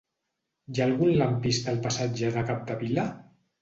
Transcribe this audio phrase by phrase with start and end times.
[0.77, 3.11] Hi ha algun lampista al passatge de Capdevila?